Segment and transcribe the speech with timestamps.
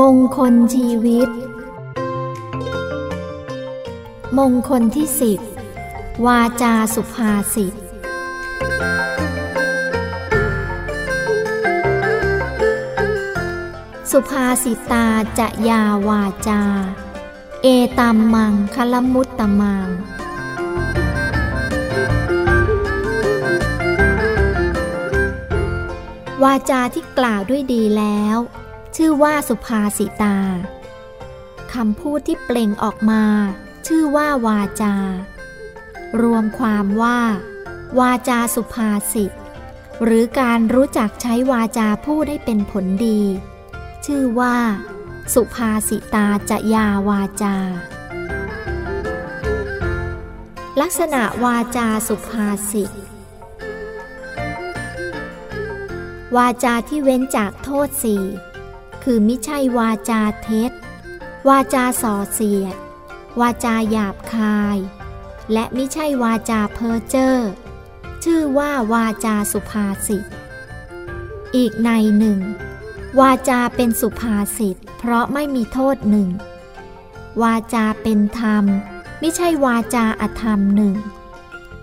[0.00, 1.28] มงคลชีวิต
[4.38, 5.40] มงคลที่สิบ
[6.26, 7.74] วาจาสุภาษิต
[14.10, 15.06] สุภาษิตา
[15.38, 16.62] จะยาวาจา
[17.62, 17.66] เอ
[17.98, 19.88] ตัมมังคลมุตตมัง
[26.42, 28.38] วาจาที่กล่าวด้วยดีแล้ว
[29.00, 30.38] ชื่อว่าสุภาษิตา
[31.74, 33.24] คำพูดที่เปล่งออกมา
[33.86, 34.94] ชื่อว่าวาจา
[36.22, 37.20] รวมความว่า
[37.98, 39.32] วาจาสุภาษิต
[40.04, 43.20] หรือการรู้จักใช้วาจาพูดให้เป็นผลดี
[44.06, 44.56] ชื่อว่า
[45.34, 47.56] สุภาษิตาจะยาวาจา
[50.80, 52.90] ลักษณะวาจาสุภาษิต
[56.36, 58.24] วาจาที่เว้นจากโทษสี่
[59.08, 60.72] คือมิใช่วาจาเท็จ
[61.48, 62.76] วาจาส่อเสียด
[63.40, 64.78] วาจาหยาบคาย
[65.52, 67.34] และมิใช่วาจาเพ้อเจ้อ
[68.24, 70.24] ชื่อว่าวาจาสุภาษิต
[71.56, 72.40] อีกในหนึ่ง
[73.20, 76.28] วาจาเป็นสุภาษิต เพราะไม่มีโทษหนึ่ง
[77.42, 78.64] วาจาเป็นธรรม
[79.20, 80.94] ไม่ใช่วาจาอธรรมหนึ่ง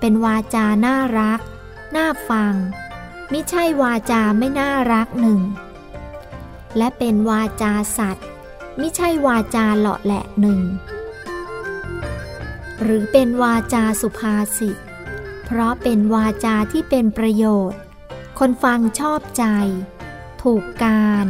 [0.00, 1.40] เป็นวาจาน่ารัก
[1.96, 2.54] น่าฟัง
[3.30, 5.42] ไมิใช่วาจาไม่น่ารักหนึ่ง
[6.76, 8.26] และเป็นวาจาสัตว์
[8.80, 10.60] มิใช่วาจาเหลาะแหละหนึ่ง
[12.82, 14.76] หรือเป็นวาจาสุภาษิต
[15.44, 17.80] เพราะเป็นวาจาที่เป็นประโยชน์
[18.38, 19.44] คนฟังชอบใจ
[20.42, 21.26] ถูกการ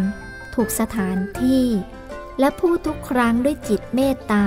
[0.55, 1.67] ถูกสถานที่
[2.39, 4.47] และพูดทุกครั้งด้วยจิตเมตตา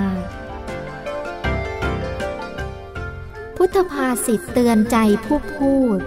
[3.55, 5.99] พุทธภาษิตเตือนใจผู้พูด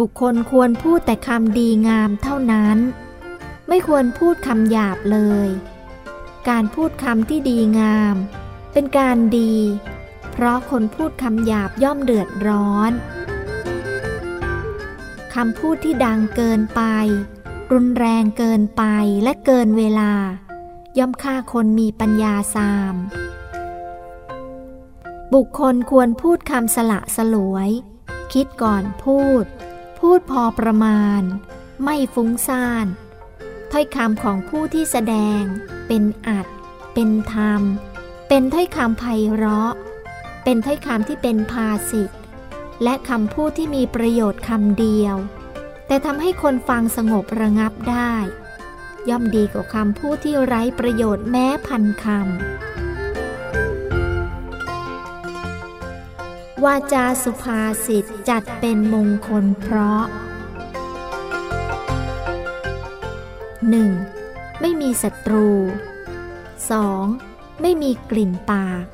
[0.00, 2.78] บุคคลควรพูดแต่คำดีงามเท่านั้น
[3.68, 5.48] ไม่ควรพูดคำหยาบเลย
[6.48, 8.16] การพูดคำที่ดีงาม
[8.72, 9.54] เป็นการดี
[10.32, 12.92] เพราะคนพูดคำหยาบย่อมเดือดร้อน
[15.34, 16.82] คำพูดที่ดังเกินไป
[17.72, 18.82] รุนแรงเกินไป
[19.22, 20.12] และเกินเวลา
[20.98, 22.94] ย่อมฆ่าคนมีปัญญาสาม
[25.34, 27.70] บุคคลควรพูดคำสละสลวย
[28.32, 29.44] คิดก่อนพูด
[30.10, 31.22] พูดพอประมาณ
[31.84, 32.86] ไม่ฟุ้งซ่าน
[33.72, 35.42] ถ้อยคำของผู้ที่แสดง
[35.88, 36.46] เป็นอัด
[36.94, 37.62] เป็นธรรม
[38.28, 39.04] เป็นถ้อยคำไพ
[39.34, 39.72] เราะ
[40.44, 42.14] เป็นถ้อยคำที่เป็นภาสิทธ
[42.82, 45.16] และคำพูดที่มีประโยชน์คำเดียว
[45.86, 48.14] แต่ทำให้คนฟังสงบระงับได้
[49.08, 52.83] ย่อมดีกว่าคำพูดที่ไร้ประโยชน์แม้พันคำ
[56.64, 60.04] วาจาสุภาษิตจัดเป็นมงคลเพราะ
[63.72, 64.60] 1.
[64.60, 65.48] ไม่มีศัตรู
[66.80, 67.60] 2.
[67.60, 68.84] ไม่มีกลิ่นปาก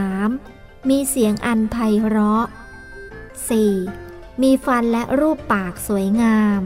[0.00, 0.88] 3.
[0.90, 1.76] มีเสียงอันไพ
[2.06, 2.46] เราะ
[3.64, 4.42] 4.
[4.42, 6.60] มีฟันและรูปปากสวยงาม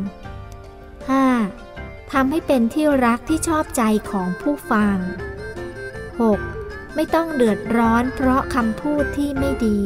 [1.29, 2.13] 5.
[2.13, 6.56] ทำให้เป็นที่รักที่ชอบใจของผู้ฟัง 6.
[6.99, 9.79] ไม่ต้องเดือดร้อนเพราะคำพูดที่ไม่ดี